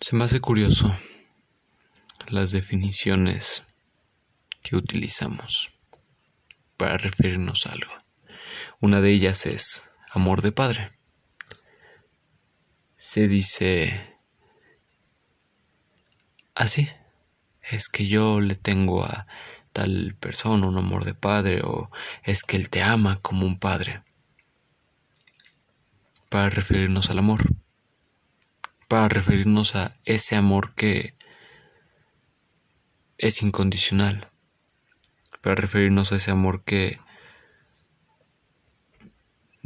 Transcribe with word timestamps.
Se 0.00 0.14
me 0.14 0.24
hace 0.24 0.40
curioso 0.40 0.96
las 2.28 2.52
definiciones 2.52 3.66
que 4.62 4.76
utilizamos 4.76 5.72
para 6.76 6.98
referirnos 6.98 7.66
a 7.66 7.72
algo. 7.72 7.92
Una 8.80 9.00
de 9.00 9.10
ellas 9.10 9.44
es 9.46 9.90
amor 10.12 10.40
de 10.40 10.52
padre. 10.52 10.92
Se 12.94 13.26
dice 13.26 14.16
así, 16.54 16.88
es 17.60 17.88
que 17.88 18.06
yo 18.06 18.38
le 18.38 18.54
tengo 18.54 19.04
a 19.04 19.26
tal 19.72 20.14
persona 20.20 20.68
un 20.68 20.78
amor 20.78 21.04
de 21.04 21.14
padre 21.14 21.62
o 21.64 21.90
es 22.22 22.44
que 22.44 22.56
él 22.56 22.70
te 22.70 22.82
ama 22.82 23.16
como 23.20 23.46
un 23.46 23.58
padre. 23.58 24.04
Para 26.30 26.50
referirnos 26.50 27.10
al 27.10 27.18
amor 27.18 27.57
para 28.88 29.08
referirnos 29.08 29.76
a 29.76 29.94
ese 30.04 30.34
amor 30.34 30.74
que 30.74 31.14
es 33.18 33.42
incondicional, 33.42 34.30
para 35.42 35.54
referirnos 35.54 36.10
a 36.12 36.16
ese 36.16 36.30
amor 36.30 36.64
que 36.64 36.98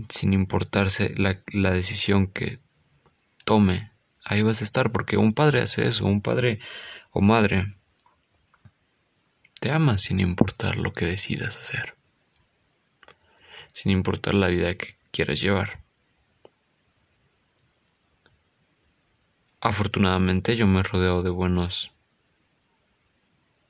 sin 0.09 0.33
importarse 0.33 1.15
la, 1.17 1.71
decisión 1.71 2.27
que 2.27 2.59
tome, 3.45 3.93
ahí 4.25 4.43
vas 4.43 4.61
a 4.61 4.65
estar, 4.65 4.91
porque 4.91 5.17
un 5.17 5.33
padre 5.33 5.61
hace 5.61 5.87
eso, 5.87 6.07
un 6.07 6.21
padre 6.21 6.59
o 7.11 7.21
madre 7.21 7.67
te 9.61 9.71
ama 9.71 9.99
sin 9.99 10.19
importar 10.19 10.77
lo 10.77 10.93
que 10.93 11.07
decidas 11.07 11.59
hacer, 11.59 11.95
sin 13.73 13.93
importar 13.93 14.35
la 14.35 14.49
vida 14.49 14.75
que 14.75 14.97
quieras 15.13 15.41
llevar. 15.41 15.82
Afortunadamente 19.65 20.57
yo 20.57 20.67
me 20.67 20.81
he 20.81 20.83
rodeado 20.83 21.23
de 21.23 21.31
buenas 21.31 21.93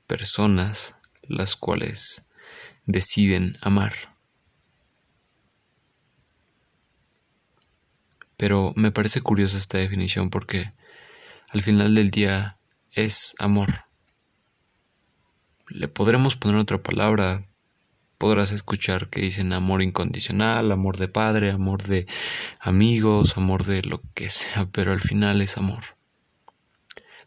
personas 0.07 0.95
las 1.21 1.55
cuales 1.55 2.23
deciden 2.87 3.59
amar. 3.61 3.93
Pero 8.37 8.73
me 8.75 8.91
parece 8.91 9.21
curiosa 9.21 9.55
esta 9.57 9.77
definición 9.77 10.31
porque 10.31 10.73
al 11.51 11.61
final 11.61 11.93
del 11.93 12.09
día 12.09 12.57
es 12.93 13.35
amor. 13.37 13.85
Le 15.67 15.87
podremos 15.87 16.35
poner 16.35 16.57
otra 16.57 16.81
palabra, 16.81 17.45
podrás 18.17 18.51
escuchar 18.51 19.09
que 19.09 19.21
dicen 19.21 19.53
amor 19.53 19.81
incondicional, 19.81 20.71
amor 20.71 20.97
de 20.97 21.07
padre, 21.07 21.51
amor 21.51 21.83
de 21.83 22.07
amigos, 22.59 23.37
amor 23.37 23.65
de 23.65 23.83
lo 23.83 24.01
que 24.13 24.29
sea, 24.29 24.65
pero 24.71 24.91
al 24.91 25.01
final 25.01 25.41
es 25.41 25.57
amor. 25.57 25.83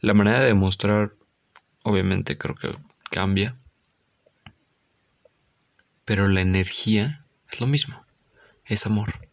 La 0.01 0.15
manera 0.15 0.41
de 0.41 0.47
demostrar, 0.47 1.15
obviamente 1.83 2.37
creo 2.39 2.55
que 2.55 2.77
cambia, 3.11 3.59
pero 6.05 6.29
la 6.29 6.41
energía 6.41 7.27
es 7.51 7.61
lo 7.61 7.67
mismo, 7.67 8.05
es 8.65 8.87
amor. 8.87 9.29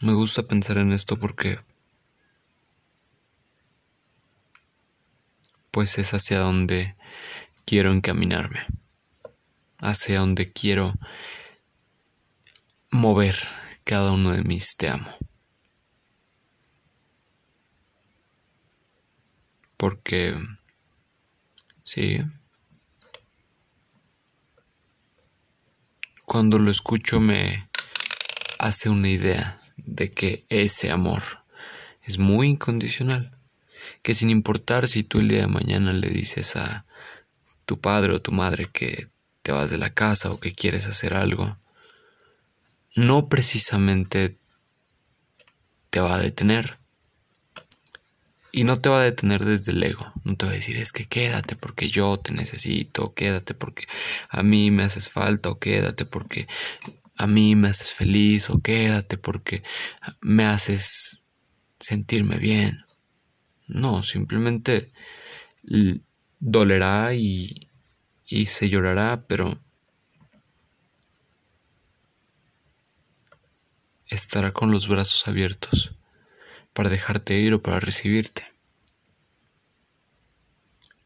Me 0.00 0.12
gusta 0.12 0.46
pensar 0.46 0.76
en 0.76 0.92
esto 0.92 1.18
porque 1.18 1.58
pues 5.70 5.98
es 5.98 6.14
hacia 6.14 6.38
donde 6.38 6.96
quiero 7.66 7.92
encaminarme, 7.92 8.64
hacia 9.78 10.20
donde 10.20 10.52
quiero 10.52 10.94
mover 12.90 13.36
cada 13.82 14.12
uno 14.12 14.30
de 14.32 14.44
mis 14.44 14.76
te 14.76 14.88
amo. 14.88 15.12
Porque, 19.76 20.34
sí, 21.82 22.20
cuando 26.24 26.58
lo 26.58 26.70
escucho 26.70 27.20
me 27.20 27.68
hace 28.58 28.88
una 28.88 29.08
idea 29.08 29.60
de 29.76 30.10
que 30.10 30.46
ese 30.48 30.90
amor 30.92 31.22
es 32.02 32.18
muy 32.18 32.48
incondicional, 32.48 33.36
que 34.02 34.14
sin 34.14 34.30
importar 34.30 34.86
si 34.86 35.02
tú 35.02 35.18
el 35.18 35.28
día 35.28 35.40
de 35.40 35.46
mañana 35.48 35.92
le 35.92 36.08
dices 36.08 36.54
a 36.56 36.86
tu 37.66 37.80
padre 37.80 38.14
o 38.14 38.22
tu 38.22 38.32
madre 38.32 38.66
que 38.72 39.08
te 39.42 39.52
vas 39.52 39.70
de 39.70 39.78
la 39.78 39.92
casa 39.92 40.30
o 40.30 40.40
que 40.40 40.52
quieres 40.52 40.86
hacer 40.86 41.14
algo, 41.14 41.58
no 42.94 43.28
precisamente 43.28 44.36
te 45.90 46.00
va 46.00 46.14
a 46.14 46.18
detener. 46.18 46.78
Y 48.52 48.64
no 48.64 48.80
te 48.80 48.88
va 48.88 49.00
a 49.00 49.04
detener 49.04 49.44
desde 49.44 49.72
el 49.72 49.82
ego. 49.82 50.10
No 50.24 50.34
te 50.36 50.46
va 50.46 50.52
a 50.52 50.54
decir 50.54 50.78
es 50.78 50.90
que 50.90 51.04
quédate 51.04 51.56
porque 51.56 51.90
yo 51.90 52.18
te 52.18 52.32
necesito, 52.32 53.12
quédate 53.12 53.52
porque 53.52 53.86
a 54.30 54.42
mí 54.42 54.70
me 54.70 54.84
haces 54.84 55.10
falta, 55.10 55.50
o 55.50 55.58
quédate 55.58 56.06
porque 56.06 56.48
a 57.16 57.26
mí 57.26 57.54
me 57.54 57.68
haces 57.68 57.92
feliz, 57.92 58.48
o 58.48 58.60
quédate 58.60 59.18
porque 59.18 59.62
me 60.22 60.46
haces 60.46 61.22
sentirme 61.78 62.38
bien. 62.38 62.84
No, 63.66 64.02
simplemente 64.02 64.90
dolerá 66.38 67.14
y, 67.14 67.68
y 68.26 68.46
se 68.46 68.68
llorará, 68.68 69.24
pero 69.26 69.58
estará 74.06 74.52
con 74.52 74.70
los 74.70 74.88
brazos 74.88 75.26
abiertos 75.28 75.94
para 76.72 76.90
dejarte 76.90 77.34
ir 77.34 77.54
o 77.54 77.62
para 77.62 77.80
recibirte. 77.80 78.46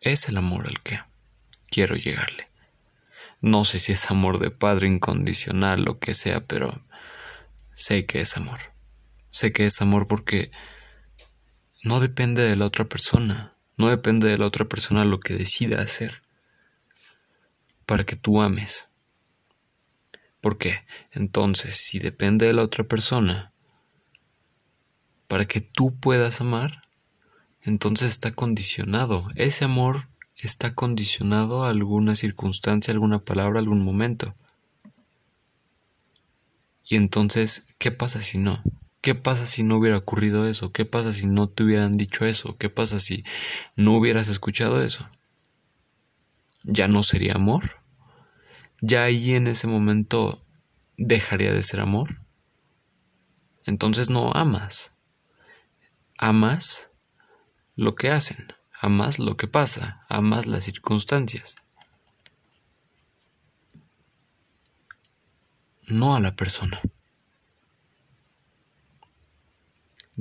Es 0.01 0.29
el 0.29 0.37
amor 0.37 0.67
al 0.67 0.83
que 0.83 1.01
quiero 1.71 1.95
llegarle. 1.95 2.49
No 3.41 3.65
sé 3.65 3.79
si 3.79 3.93
es 3.93 4.11
amor 4.11 4.39
de 4.39 4.51
padre 4.51 4.89
incondicional, 4.89 5.83
lo 5.83 5.99
que 5.99 6.15
sea, 6.15 6.47
pero 6.47 6.85
sé 7.75 8.05
que 8.05 8.21
es 8.21 8.37
amor. 8.37 8.61
Sé 9.31 9.53
que 9.53 9.67
es 9.67 9.81
amor 9.81 10.07
porque 10.07 10.51
no 11.83 12.01
depende 12.01 12.43
de 12.43 12.57
la 12.57 12.67
otra 12.67 12.87
persona. 12.87 13.57
No 13.81 13.89
depende 13.89 14.29
de 14.29 14.37
la 14.37 14.45
otra 14.45 14.67
persona 14.67 15.07
lo 15.07 15.21
que 15.21 15.33
decida 15.33 15.81
hacer 15.81 16.21
para 17.87 18.05
que 18.05 18.15
tú 18.15 18.43
ames. 18.43 18.91
Porque 20.43 20.85
entonces, 21.13 21.77
si 21.77 21.99
depende 21.99 22.45
de 22.45 22.53
la 22.53 22.63
otra 22.63 22.85
persona 22.85 23.55
para 25.29 25.47
que 25.47 25.63
tú 25.63 25.99
puedas 25.99 26.43
amar, 26.43 26.83
entonces 27.63 28.11
está 28.11 28.33
condicionado. 28.33 29.29
Ese 29.35 29.65
amor 29.65 30.09
está 30.37 30.75
condicionado 30.75 31.65
a 31.65 31.71
alguna 31.71 32.17
circunstancia, 32.17 32.93
alguna 32.93 33.19
palabra, 33.19 33.61
algún 33.61 33.83
momento. 33.83 34.35
Y 36.85 36.97
entonces, 36.97 37.67
¿qué 37.79 37.93
pasa 37.93 38.21
si 38.21 38.37
no? 38.37 38.63
¿Qué 39.00 39.15
pasa 39.15 39.47
si 39.47 39.62
no 39.62 39.77
hubiera 39.77 39.97
ocurrido 39.97 40.47
eso? 40.47 40.72
¿Qué 40.72 40.84
pasa 40.84 41.11
si 41.11 41.27
no 41.27 41.49
te 41.49 41.62
hubieran 41.62 41.97
dicho 41.97 42.27
eso? 42.27 42.59
¿Qué 42.59 42.69
pasa 42.69 43.00
si 43.00 43.25
no 43.75 43.97
hubieras 43.97 44.28
escuchado 44.28 44.83
eso? 44.83 45.09
¿Ya 46.65 46.87
no 46.87 47.03
sería 47.03 47.34
amor? 47.34 47.83
¿Ya 48.83 49.05
ahí 49.05 49.33
en 49.33 49.47
ese 49.47 49.66
momento 49.66 50.44
dejaría 50.99 51.53
de 51.53 51.62
ser 51.62 51.81
amor? 51.81 52.21
Entonces 53.65 54.10
no 54.10 54.31
amas. 54.33 54.91
Amas 56.19 56.91
lo 57.77 57.94
que 57.94 58.10
hacen, 58.10 58.53
amas 58.78 59.19
lo 59.19 59.39
que 59.39 59.49
pasa, 59.49 60.05
amas 60.10 60.47
las 60.47 60.65
circunstancias. 60.65 61.56
No 65.89 66.15
a 66.15 66.21
la 66.21 66.37
persona. 66.37 66.81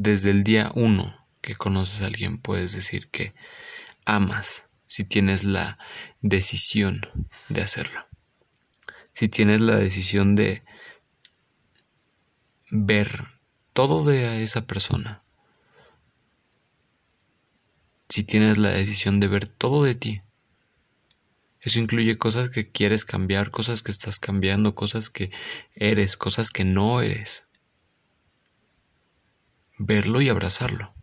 Desde 0.02 0.32
el 0.32 0.46
día 0.46 0.72
uno 0.76 1.14
que 1.42 1.56
conoces 1.56 2.02
a 2.02 2.06
alguien 2.06 2.38
puedes 2.38 2.72
decir 2.72 3.10
que 3.10 3.34
amas 4.06 4.70
si 4.88 5.04
tienes 5.04 5.44
la 5.44 5.78
decisión 6.22 7.02
de 7.50 7.62
hacerlo. 7.62 8.08
Si 9.12 9.28
tienes 9.28 9.60
la 9.60 9.76
decisión 9.76 10.38
de 10.38 10.64
ver 12.72 13.26
todo 13.74 14.06
de 14.06 14.42
esa 14.42 14.66
persona. 14.66 15.22
Si 18.08 18.24
tienes 18.24 18.58
la 18.58 18.70
decisión 18.70 19.20
de 19.20 19.28
ver 19.28 19.50
todo 19.50 19.84
de 19.84 19.96
ti. 19.96 20.22
Eso 21.60 21.78
incluye 21.78 22.18
cosas 22.18 22.50
que 22.50 22.72
quieres 22.72 23.04
cambiar, 23.04 23.52
cosas 23.52 23.84
que 23.84 23.92
estás 23.92 24.18
cambiando, 24.18 24.76
cosas 24.76 25.10
que 25.10 25.30
eres, 25.76 26.16
cosas 26.16 26.52
que 26.52 26.64
no 26.64 27.02
eres 27.02 27.49
verlo 29.80 30.22
y 30.22 30.28
abrazarlo, 30.28 30.94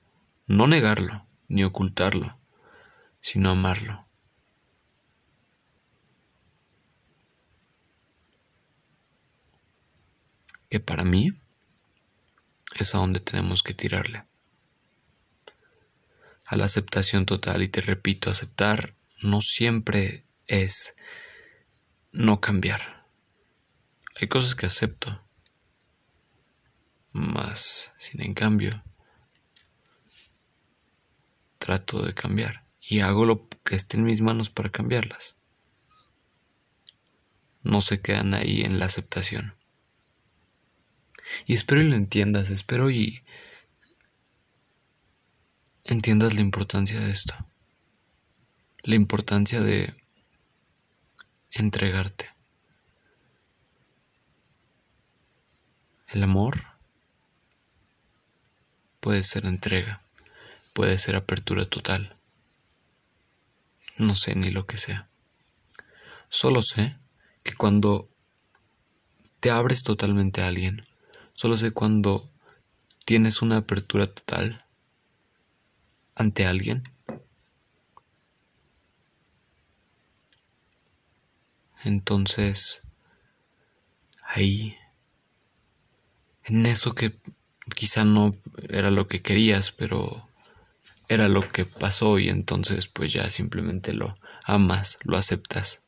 no 0.46 0.67
negarlo 0.67 1.26
ni 1.49 1.64
ocultarlo, 1.64 2.38
sino 3.20 3.50
amarlo. 3.50 4.06
Que 10.69 10.78
para 10.78 11.05
mí 11.05 11.31
es 12.75 12.94
a 12.94 12.99
donde 12.99 13.20
tenemos 13.20 13.62
que 13.62 13.73
tirarle. 13.73 14.25
A 16.44 16.56
la 16.56 16.67
aceptación 16.67 17.25
total, 17.25 17.62
y 17.62 17.69
te 17.69 17.81
repito, 17.81 18.31
aceptar 18.31 18.94
no 19.23 19.40
siempre 19.40 20.26
es 20.46 20.94
no 22.12 22.40
cambiar. 22.40 23.06
Hay 24.20 24.28
cosas 24.28 24.55
que 24.55 24.67
acepto, 24.67 25.25
más 27.16 27.92
sin 27.96 28.22
en 28.22 28.34
cambio 28.34 28.84
trato 31.58 32.02
de 32.02 32.14
cambiar 32.14 32.64
y 32.80 33.00
hago 33.00 33.24
lo 33.24 33.48
que 33.64 33.74
esté 33.74 33.96
en 33.96 34.04
mis 34.04 34.20
manos 34.20 34.50
para 34.50 34.70
cambiarlas. 34.70 35.36
No 37.64 37.80
se 37.80 38.00
quedan 38.00 38.34
ahí 38.34 38.60
en 38.60 38.78
la 38.78 38.86
aceptación. 38.86 39.56
Y 41.46 41.54
espero 41.54 41.82
y 41.82 41.88
lo 41.88 41.96
entiendas, 41.96 42.50
espero 42.50 42.90
y 42.90 43.24
entiendas 45.82 46.34
la 46.34 46.40
importancia 46.42 47.00
de 47.00 47.10
esto. 47.10 47.34
La 48.84 48.94
importancia 48.94 49.60
de 49.60 49.92
entregarte. 51.50 52.30
El 56.08 56.22
amor 56.22 56.75
puede 59.06 59.22
ser 59.22 59.46
entrega, 59.46 60.00
puede 60.72 60.98
ser 60.98 61.14
apertura 61.14 61.64
total. 61.64 62.16
No 63.98 64.16
sé 64.16 64.34
ni 64.34 64.50
lo 64.50 64.66
que 64.66 64.78
sea. 64.78 65.08
Solo 66.28 66.60
sé 66.60 66.96
que 67.44 67.54
cuando 67.54 68.08
te 69.38 69.52
abres 69.52 69.84
totalmente 69.84 70.42
a 70.42 70.48
alguien, 70.48 70.84
Solo 71.34 71.56
sé 71.56 71.70
cuando 71.70 72.28
tienes 73.04 73.42
una 73.42 73.58
apertura 73.58 74.06
total 74.12 74.64
ante 76.16 76.44
alguien. 76.44 76.82
Entonces, 81.84 82.82
ahí, 84.24 84.76
en 86.42 86.66
eso 86.66 86.92
que 86.92 87.16
quizá 87.74 88.04
no 88.04 88.32
era 88.68 88.90
lo 88.90 89.06
que 89.06 89.22
querías, 89.22 89.72
pero 89.72 90.28
era 91.08 91.28
lo 91.28 91.50
que 91.50 91.64
pasó 91.64 92.18
y 92.18 92.28
entonces 92.28 92.88
pues 92.88 93.12
ya 93.12 93.30
simplemente 93.30 93.92
lo 93.92 94.14
amas, 94.44 94.98
lo 95.02 95.16
aceptas. 95.16 95.82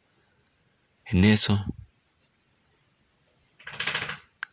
En 1.04 1.24
eso 1.24 1.64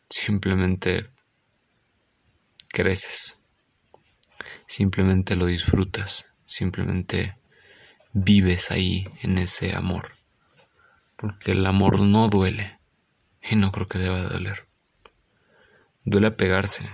simplemente 0.10 1.10
creces, 2.69 3.42
simplemente 4.68 5.36
lo 5.36 5.45
disfrutas, 5.45 6.27
simplemente 6.45 7.38
vives 8.13 8.72
ahí 8.72 9.04
en 9.22 9.38
ese 9.38 9.75
amor, 9.75 10.13
porque 11.16 11.51
el 11.51 11.66
amor 11.66 12.01
no 12.01 12.27
duele. 12.30 12.80
Y 13.48 13.56
no 13.56 13.72
creo 13.72 13.88
que 13.88 14.00
deba 14.00 14.22
doler. 14.22 14.68
Duele 16.04 16.27
apegarse, 16.27 16.89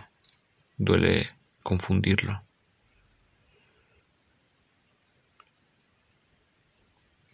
duele 0.83 1.29
confundirlo. 1.63 2.43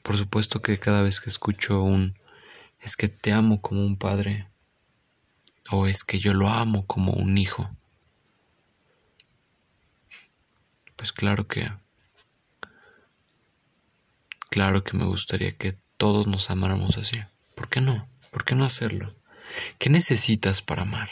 Por 0.03 0.17
supuesto 0.17 0.61
que 0.61 0.79
cada 0.79 1.01
vez 1.01 1.19
que 1.19 1.29
escucho 1.29 1.81
un 1.81 2.17
es 2.79 2.95
que 2.95 3.07
te 3.07 3.33
amo 3.33 3.61
como 3.61 3.85
un 3.85 3.97
padre, 3.97 4.47
¿O 5.69 5.85
es 5.85 6.03
que 6.03 6.19
yo 6.19 6.33
lo 6.33 6.47
amo 6.47 6.85
como 6.87 7.11
un 7.11 7.37
hijo? 7.37 7.69
Pues 10.95 11.11
claro 11.11 11.47
que... 11.47 11.69
Claro 14.49 14.83
que 14.83 14.97
me 14.97 15.03
gustaría 15.03 15.57
que 15.57 15.77
todos 15.97 16.25
nos 16.25 16.49
amáramos 16.49 16.97
así. 16.97 17.19
¿Por 17.53 17.69
qué 17.69 17.81
no? 17.81 18.07
¿Por 18.31 18.45
qué 18.45 18.55
no 18.55 18.63
hacerlo? 18.63 19.13
¿Qué 19.77 19.89
necesitas 19.89 20.61
para 20.61 20.83
amar? 20.83 21.09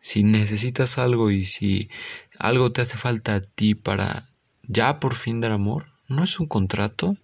Si 0.00 0.22
necesitas 0.22 0.98
algo 0.98 1.30
y 1.30 1.44
si 1.44 1.90
algo 2.38 2.72
te 2.72 2.80
hace 2.80 2.96
falta 2.96 3.36
a 3.36 3.40
ti 3.40 3.74
para 3.74 4.30
ya 4.62 5.00
por 5.00 5.14
fin 5.14 5.40
dar 5.40 5.52
amor, 5.52 5.86
¿no 6.08 6.24
es 6.24 6.40
un 6.40 6.46
contrato? 6.46 7.16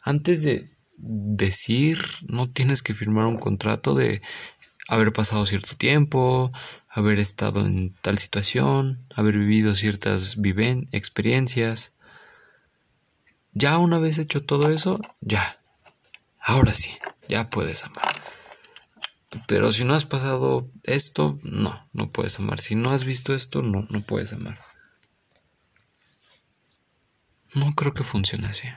Antes 0.00 0.42
de 0.42 0.70
decir, 0.96 1.98
no 2.26 2.48
tienes 2.50 2.82
que 2.82 2.94
firmar 2.94 3.26
un 3.26 3.38
contrato 3.38 3.94
de 3.94 4.22
haber 4.88 5.12
pasado 5.12 5.46
cierto 5.46 5.76
tiempo, 5.76 6.52
haber 6.88 7.18
estado 7.18 7.66
en 7.66 7.94
tal 8.02 8.18
situación, 8.18 8.98
haber 9.14 9.38
vivido 9.38 9.74
ciertas 9.74 10.40
viven 10.40 10.88
experiencias. 10.92 11.92
Ya 13.52 13.78
una 13.78 13.98
vez 13.98 14.18
hecho 14.18 14.44
todo 14.44 14.70
eso, 14.70 15.00
ya. 15.20 15.60
Ahora 16.40 16.74
sí, 16.74 16.90
ya 17.28 17.50
puedes 17.50 17.84
amar. 17.84 18.21
Pero 19.48 19.70
si 19.70 19.84
no 19.84 19.94
has 19.94 20.04
pasado 20.04 20.70
esto, 20.82 21.38
no, 21.42 21.88
no 21.92 22.10
puedes 22.10 22.38
amar. 22.38 22.60
Si 22.60 22.74
no 22.74 22.90
has 22.90 23.04
visto 23.04 23.34
esto, 23.34 23.62
no, 23.62 23.86
no 23.88 24.00
puedes 24.02 24.32
amar. 24.32 24.58
No 27.54 27.74
creo 27.74 27.94
que 27.94 28.04
funcione 28.04 28.46
así 28.46 28.68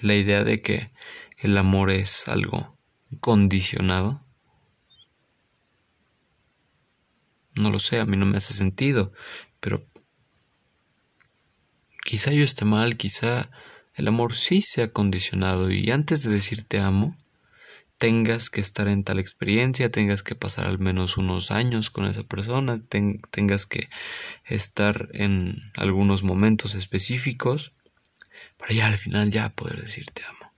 la 0.00 0.14
idea 0.14 0.44
de 0.44 0.60
que 0.60 0.92
el 1.38 1.56
amor 1.56 1.90
es 1.90 2.28
algo 2.28 2.76
condicionado. 3.20 4.24
No 7.54 7.70
lo 7.70 7.78
sé, 7.78 7.98
a 7.98 8.06
mí 8.06 8.16
no 8.16 8.26
me 8.26 8.36
hace 8.36 8.54
sentido, 8.54 9.12
pero 9.60 9.86
quizá 12.04 12.30
yo 12.30 12.44
esté 12.44 12.64
mal, 12.64 12.96
quizá 12.96 13.50
el 13.94 14.06
amor 14.06 14.34
sí 14.34 14.60
sea 14.60 14.92
condicionado 14.92 15.70
y 15.70 15.90
antes 15.90 16.22
de 16.22 16.30
decir 16.30 16.62
te 16.62 16.78
amo, 16.78 17.16
tengas 17.98 18.48
que 18.48 18.60
estar 18.60 18.88
en 18.88 19.02
tal 19.04 19.18
experiencia, 19.18 19.90
tengas 19.90 20.22
que 20.22 20.36
pasar 20.36 20.66
al 20.66 20.78
menos 20.78 21.18
unos 21.18 21.50
años 21.50 21.90
con 21.90 22.06
esa 22.06 22.22
persona, 22.22 22.80
tengas 22.88 23.66
que 23.66 23.90
estar 24.44 25.08
en 25.12 25.72
algunos 25.76 26.22
momentos 26.22 26.74
específicos 26.74 27.72
para 28.56 28.72
ya 28.72 28.86
al 28.86 28.96
final 28.96 29.30
ya 29.30 29.50
poder 29.50 29.80
decir 29.80 30.06
te 30.12 30.22
amo. 30.24 30.52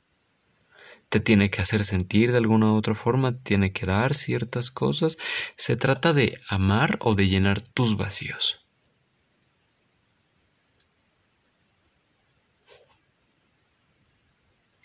Te 1.08 1.18
tiene 1.18 1.50
que 1.50 1.60
hacer 1.60 1.84
sentir 1.84 2.30
de 2.30 2.38
alguna 2.38 2.72
u 2.72 2.76
otra 2.76 2.94
forma, 2.94 3.36
tiene 3.42 3.72
que 3.72 3.84
dar 3.84 4.14
ciertas 4.14 4.70
cosas. 4.70 5.18
Se 5.56 5.76
trata 5.76 6.12
de 6.12 6.40
amar 6.48 6.98
o 7.00 7.16
de 7.16 7.26
llenar 7.26 7.60
tus 7.60 7.96
vacíos. 7.96 8.64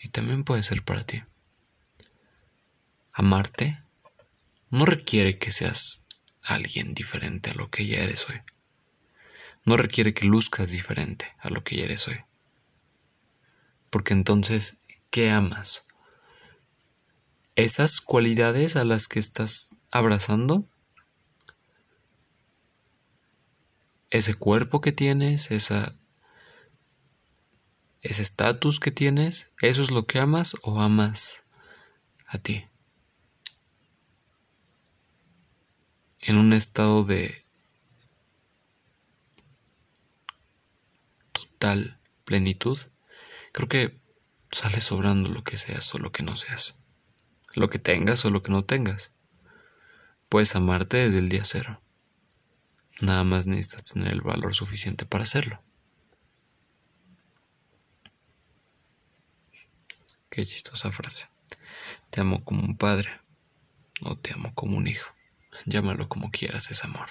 Y 0.00 0.08
también 0.08 0.42
puede 0.42 0.64
ser 0.64 0.82
para 0.82 1.04
ti. 1.04 1.22
Amarte 3.18 3.82
no 4.68 4.84
requiere 4.84 5.38
que 5.38 5.50
seas 5.50 6.04
alguien 6.42 6.92
diferente 6.92 7.48
a 7.48 7.54
lo 7.54 7.70
que 7.70 7.86
ya 7.86 8.00
eres 8.00 8.28
hoy. 8.28 8.42
No 9.64 9.78
requiere 9.78 10.12
que 10.12 10.26
luzcas 10.26 10.70
diferente 10.70 11.34
a 11.38 11.48
lo 11.48 11.64
que 11.64 11.76
ya 11.76 11.84
eres 11.84 12.06
hoy. 12.08 12.18
Porque 13.88 14.12
entonces, 14.12 14.80
¿qué 15.10 15.30
amas? 15.30 15.86
¿Esas 17.54 18.02
cualidades 18.02 18.76
a 18.76 18.84
las 18.84 19.08
que 19.08 19.18
estás 19.18 19.70
abrazando? 19.90 20.68
¿Ese 24.10 24.34
cuerpo 24.34 24.82
que 24.82 24.92
tienes? 24.92 25.50
¿Esa, 25.50 25.94
¿Ese 28.02 28.20
estatus 28.20 28.78
que 28.78 28.90
tienes? 28.90 29.48
¿Eso 29.62 29.82
es 29.82 29.90
lo 29.90 30.06
que 30.06 30.18
amas 30.18 30.54
o 30.64 30.82
amas 30.82 31.44
a 32.26 32.36
ti? 32.36 32.66
En 36.20 36.36
un 36.36 36.52
estado 36.52 37.04
de 37.04 37.46
total 41.32 41.98
plenitud. 42.24 42.78
Creo 43.52 43.68
que 43.68 43.98
sale 44.50 44.80
sobrando 44.80 45.30
lo 45.30 45.42
que 45.42 45.56
seas 45.56 45.94
o 45.94 45.98
lo 45.98 46.12
que 46.12 46.22
no 46.22 46.36
seas. 46.36 46.76
Lo 47.54 47.70
que 47.70 47.78
tengas 47.78 48.24
o 48.24 48.30
lo 48.30 48.42
que 48.42 48.52
no 48.52 48.64
tengas. 48.64 49.10
Puedes 50.28 50.54
amarte 50.54 50.98
desde 50.98 51.18
el 51.18 51.28
día 51.28 51.44
cero. 51.44 51.80
Nada 53.00 53.24
más 53.24 53.46
necesitas 53.46 53.84
tener 53.84 54.12
el 54.12 54.20
valor 54.20 54.54
suficiente 54.54 55.06
para 55.06 55.24
hacerlo. 55.24 55.62
Qué 60.28 60.44
chistosa 60.44 60.90
frase. 60.90 61.28
Te 62.10 62.20
amo 62.20 62.44
como 62.44 62.62
un 62.62 62.76
padre 62.76 63.10
o 64.02 64.16
te 64.16 64.34
amo 64.34 64.54
como 64.54 64.76
un 64.76 64.86
hijo. 64.86 65.15
Llámalo 65.64 66.08
como 66.08 66.30
quieras, 66.30 66.70
es 66.70 66.84
amor. 66.84 67.08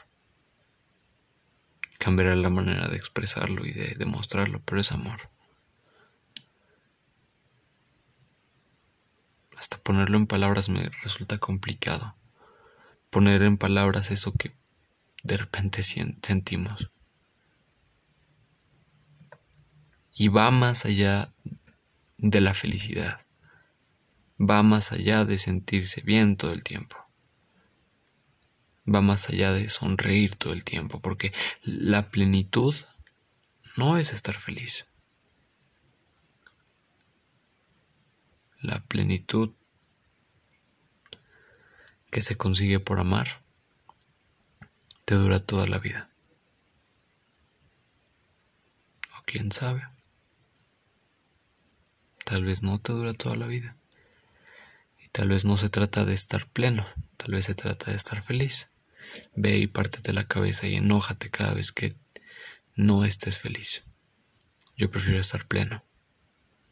Cambiará 1.97 2.35
la 2.35 2.49
manera 2.49 2.87
de 2.87 2.97
expresarlo 2.97 3.65
y 3.65 3.71
de 3.71 3.95
demostrarlo, 3.95 4.61
pero 4.63 4.81
es 4.81 4.91
amor. 4.91 5.29
Hasta 9.57 9.77
ponerlo 9.77 10.17
en 10.17 10.27
palabras 10.27 10.69
me 10.69 10.89
resulta 11.03 11.37
complicado, 11.37 12.15
poner 13.09 13.41
en 13.41 13.57
palabras 13.57 14.11
eso 14.11 14.33
que 14.33 14.53
de 15.23 15.37
repente 15.37 15.81
sentimos. 15.83 16.89
Y 20.13 20.27
va 20.27 20.51
más 20.51 20.85
allá 20.85 21.33
de 22.17 22.41
la 22.41 22.53
felicidad. 22.53 23.21
Va 24.39 24.63
más 24.63 24.91
allá 24.91 25.25
de 25.25 25.37
sentirse 25.37 26.01
bien 26.01 26.37
todo 26.37 26.51
el 26.51 26.63
tiempo. 26.63 27.04
Va 28.87 29.01
más 29.01 29.29
allá 29.29 29.51
de 29.51 29.69
sonreír 29.69 30.35
todo 30.35 30.53
el 30.53 30.63
tiempo, 30.63 30.99
porque 30.99 31.33
la 31.63 32.09
plenitud 32.09 32.75
no 33.77 33.97
es 33.97 34.13
estar 34.13 34.35
feliz. 34.35 34.87
La 38.61 38.79
plenitud 38.83 39.53
que 42.11 42.21
se 42.21 42.37
consigue 42.37 42.79
por 42.79 42.99
amar 42.99 43.43
te 45.05 45.15
dura 45.15 45.37
toda 45.37 45.67
la 45.67 45.79
vida. 45.79 46.09
O 49.19 49.23
quién 49.25 49.51
sabe. 49.51 49.87
Tal 52.23 52.43
vez 52.45 52.63
no 52.63 52.79
te 52.79 52.91
dura 52.91 53.13
toda 53.13 53.35
la 53.35 53.45
vida. 53.45 53.77
Y 55.03 55.09
tal 55.09 55.29
vez 55.29 55.45
no 55.45 55.57
se 55.57 55.69
trata 55.69 56.05
de 56.05 56.13
estar 56.13 56.47
pleno, 56.47 56.87
tal 57.17 57.31
vez 57.31 57.45
se 57.45 57.53
trata 57.53 57.91
de 57.91 57.97
estar 57.97 58.21
feliz. 58.21 58.69
Ve 59.35 59.57
y 59.57 59.67
pártete 59.67 60.13
la 60.13 60.27
cabeza 60.27 60.67
y 60.67 60.75
enójate 60.75 61.29
cada 61.29 61.53
vez 61.53 61.71
que 61.71 61.95
no 62.75 63.05
estés 63.05 63.37
feliz. 63.37 63.85
Yo 64.77 64.91
prefiero 64.91 65.19
estar 65.19 65.47
pleno. 65.47 65.83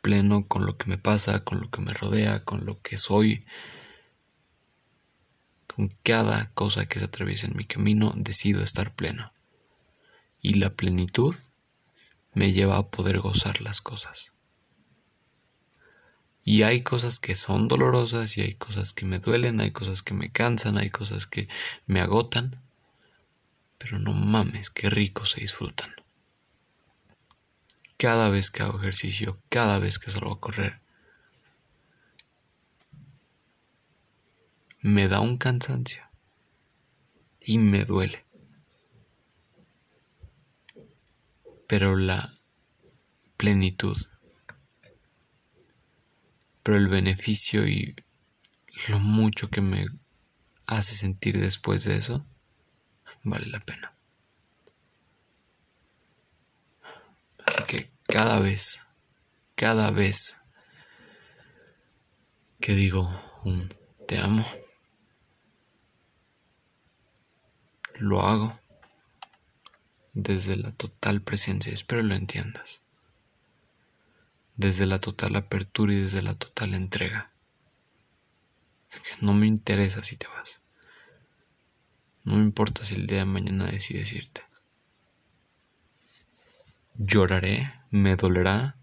Pleno 0.01 0.47
con 0.47 0.65
lo 0.65 0.77
que 0.77 0.89
me 0.89 0.97
pasa, 0.97 1.43
con 1.43 1.61
lo 1.61 1.69
que 1.69 1.81
me 1.81 1.93
rodea, 1.93 2.43
con 2.43 2.65
lo 2.65 2.81
que 2.81 2.97
soy, 2.97 3.45
con 5.67 5.87
cada 6.03 6.51
cosa 6.53 6.85
que 6.85 6.99
se 6.99 7.05
atraviesa 7.05 7.47
en 7.47 7.55
mi 7.55 7.65
camino 7.65 8.13
decido 8.15 8.61
estar 8.61 8.93
pleno. 8.93 9.31
Y 10.41 10.55
la 10.55 10.75
plenitud 10.75 11.35
me 12.33 12.51
lleva 12.51 12.77
a 12.77 12.89
poder 12.89 13.19
gozar 13.19 13.61
las 13.61 13.81
cosas. 13.81 14.32
Y 16.43 16.63
hay 16.63 16.81
cosas 16.81 17.19
que 17.19 17.35
son 17.35 17.69
dolorosas 17.69 18.37
y 18.37 18.41
hay 18.41 18.55
cosas 18.55 18.91
que 18.93 19.05
me 19.05 19.19
duelen, 19.19 19.61
hay 19.61 19.71
cosas 19.71 20.03
que 20.03 20.13
me 20.13 20.29
cansan, 20.29 20.77
hay 20.77 20.89
cosas 20.89 21.25
que 21.25 21.47
me 21.85 22.01
agotan. 22.01 22.61
Pero 23.77 23.97
no 23.99 24.13
mames, 24.13 24.69
qué 24.69 24.89
rico 24.89 25.25
se 25.25 25.41
disfrutan. 25.41 25.93
Cada 27.97 28.29
vez 28.29 28.51
que 28.51 28.63
hago 28.63 28.77
ejercicio, 28.79 29.41
cada 29.47 29.79
vez 29.79 29.99
que 29.99 30.11
salgo 30.11 30.33
a 30.33 30.39
correr, 30.39 30.81
me 34.81 35.07
da 35.07 35.21
un 35.21 35.37
cansancio 35.37 36.03
y 37.39 37.57
me 37.57 37.85
duele. 37.85 38.25
Pero 41.67 41.95
la 41.95 42.37
plenitud, 43.37 43.97
pero 46.63 46.77
el 46.77 46.87
beneficio 46.87 47.67
y 47.67 47.95
lo 48.87 48.99
mucho 48.99 49.49
que 49.49 49.61
me 49.61 49.85
hace 50.65 50.93
sentir 50.95 51.39
después 51.39 51.83
de 51.83 51.97
eso, 51.97 52.25
vale 53.23 53.47
la 53.47 53.59
pena. 53.59 53.93
Así 57.45 57.63
que 57.67 57.91
cada 58.07 58.39
vez, 58.39 58.85
cada 59.55 59.91
vez 59.91 60.37
que 62.59 62.73
digo 62.73 63.09
un 63.43 63.67
te 64.07 64.19
amo, 64.19 64.45
lo 67.99 68.21
hago 68.21 68.57
desde 70.13 70.55
la 70.55 70.71
total 70.71 71.21
presencia, 71.21 71.73
espero 71.73 72.03
lo 72.03 72.15
entiendas, 72.15 72.82
desde 74.55 74.85
la 74.85 74.99
total 74.99 75.35
apertura 75.35 75.93
y 75.93 76.01
desde 76.01 76.21
la 76.21 76.35
total 76.35 76.73
entrega. 76.73 77.31
No 79.21 79.33
me 79.33 79.47
interesa 79.47 80.03
si 80.03 80.17
te 80.17 80.27
vas. 80.27 80.61
No 82.23 82.35
me 82.35 82.43
importa 82.43 82.85
si 82.85 82.95
el 82.95 83.07
día 83.07 83.19
de 83.19 83.25
mañana 83.25 83.65
decides 83.65 84.13
irte. 84.13 84.43
Lloraré, 86.95 87.73
me 87.89 88.15
dolerá, 88.15 88.77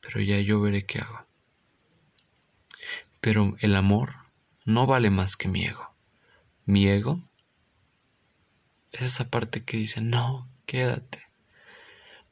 pero 0.00 0.20
ya 0.20 0.38
yo 0.40 0.60
veré 0.60 0.86
qué 0.86 1.00
hago. 1.00 1.20
Pero 3.20 3.56
el 3.60 3.76
amor 3.76 4.14
no 4.64 4.86
vale 4.86 5.10
más 5.10 5.36
que 5.36 5.48
mi 5.48 5.64
ego. 5.64 5.94
Mi 6.64 6.88
ego 6.88 7.28
es 8.92 9.02
esa 9.02 9.28
parte 9.28 9.64
que 9.64 9.76
dice, 9.76 10.00
no, 10.00 10.48
quédate. 10.66 11.27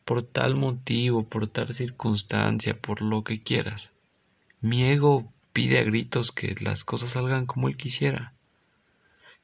Por 0.06 0.22
tal 0.22 0.54
motivo, 0.54 1.28
por 1.28 1.48
tal 1.48 1.74
circunstancia, 1.74 2.80
por 2.80 3.02
lo 3.02 3.24
que 3.24 3.42
quieras. 3.42 3.92
Mi 4.60 4.84
ego 4.84 5.32
pide 5.52 5.80
a 5.80 5.82
gritos 5.82 6.30
que 6.30 6.54
las 6.60 6.84
cosas 6.84 7.10
salgan 7.10 7.44
como 7.44 7.66
él 7.66 7.76
quisiera. 7.76 8.32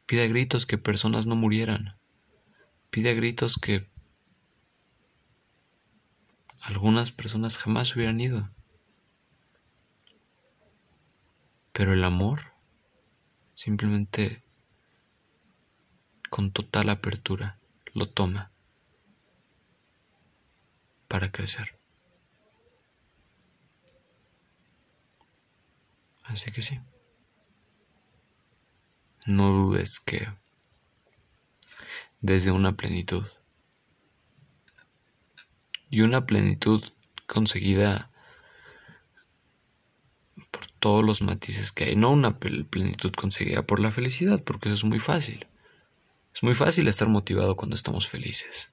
Pide 0.06 0.22
a 0.22 0.28
gritos 0.28 0.64
que 0.64 0.78
personas 0.78 1.26
no 1.26 1.34
murieran. 1.34 1.96
Pide 2.90 3.10
a 3.10 3.14
gritos 3.14 3.56
que 3.56 3.88
algunas 6.60 7.10
personas 7.10 7.58
jamás 7.58 7.96
hubieran 7.96 8.20
ido. 8.20 8.48
Pero 11.72 11.92
el 11.92 12.04
amor 12.04 12.52
simplemente 13.54 14.44
con 16.30 16.52
total 16.52 16.88
apertura 16.88 17.58
lo 17.94 18.08
toma 18.08 18.51
para 21.12 21.30
crecer. 21.30 21.78
Así 26.22 26.50
que 26.50 26.62
sí, 26.62 26.80
no 29.26 29.52
dudes 29.52 30.00
que 30.00 30.26
desde 32.22 32.50
una 32.50 32.78
plenitud 32.78 33.28
y 35.90 36.00
una 36.00 36.24
plenitud 36.24 36.82
conseguida 37.26 38.10
todos 40.78 41.04
los 41.04 41.20
matices 41.20 41.72
que 41.72 41.84
hay, 41.84 41.96
no 41.96 42.10
una 42.10 42.38
plenitud 42.38 43.12
conseguida 43.12 43.66
por 43.66 43.80
la 43.80 43.90
felicidad, 43.90 44.42
porque 44.42 44.70
eso 44.70 44.76
es 44.76 44.84
muy 44.84 44.98
fácil. 44.98 45.46
Es 46.34 46.42
muy 46.42 46.54
fácil 46.54 46.88
estar 46.88 47.08
motivado 47.08 47.54
cuando 47.54 47.76
estamos 47.76 48.08
felices. 48.08 48.71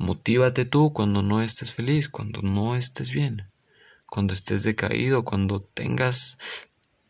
Motívate 0.00 0.64
tú 0.64 0.94
cuando 0.94 1.20
no 1.20 1.42
estés 1.42 1.74
feliz, 1.74 2.08
cuando 2.08 2.40
no 2.40 2.74
estés 2.74 3.10
bien, 3.10 3.46
cuando 4.06 4.32
estés 4.32 4.62
decaído, 4.62 5.26
cuando 5.26 5.60
tengas 5.60 6.38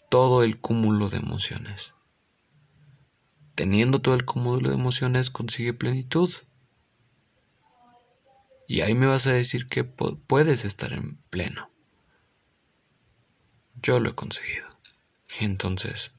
todo 0.09 0.43
el 0.43 0.59
cúmulo 0.61 1.09
de 1.09 1.19
emociones. 1.19 1.95
Teniendo 3.55 4.01
todo 4.01 4.17
el 4.17 4.25
cúmulo 4.25 4.71
de 4.71 4.75
emociones 4.75 5.31
consigue 5.31 5.73
plenitud. 5.73 6.35
Y 8.67 8.81
ahí 8.81 8.97
me 8.97 9.07
vas 9.07 9.29
a 9.29 9.35
decir 9.35 9.69
que 9.69 9.85
puedes 9.85 10.65
estar 10.65 10.93
en 10.93 11.17
pleno. 11.31 11.71
Yo 13.77 14.01
lo 14.01 14.11
he 14.11 14.15
conseguido. 14.17 14.67
Y 15.41 15.45
entonces 15.45 16.11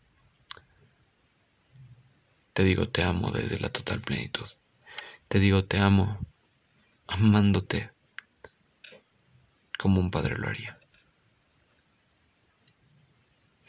te 2.53 2.63
digo 2.63 2.87
te 2.87 3.03
amo 3.03 3.29
desde 3.31 3.59
la 3.59 3.67
total 3.67 3.99
plenitud. 3.99 4.47
Te 5.27 5.39
digo 5.39 5.65
te 5.65 5.77
amo 5.77 6.17
amándote 7.11 7.91
como 9.77 9.99
un 9.99 10.11
padre 10.11 10.37
lo 10.37 10.47
haría. 10.47 10.79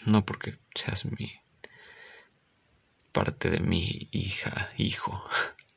No 0.07 0.25
porque 0.25 0.59
seas 0.75 1.07
mi 1.07 1.33
parte 3.13 3.51
de 3.51 3.61
mi 3.61 4.09
hija, 4.11 4.71
hijo, 4.79 5.23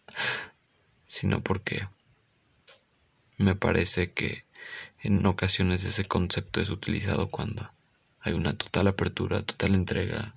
sino 1.05 1.41
porque 1.41 1.87
me 3.37 3.55
parece 3.55 4.13
que 4.13 4.45
en 4.99 5.25
ocasiones 5.25 5.83
ese 5.83 6.05
concepto 6.05 6.61
es 6.61 6.69
utilizado 6.69 7.29
cuando 7.29 7.71
hay 8.19 8.33
una 8.33 8.57
total 8.57 8.87
apertura, 8.87 9.43
total 9.43 9.75
entrega. 9.75 10.35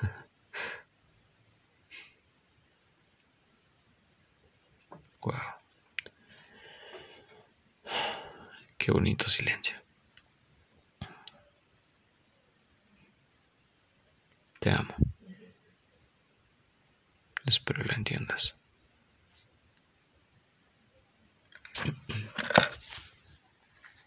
wow. 5.22 5.55
Qué 8.86 8.92
bonito 8.92 9.28
silencio. 9.28 9.76
Te 14.60 14.70
amo. 14.70 14.94
Espero 17.44 17.82
lo 17.82 17.92
entiendas. 17.94 18.54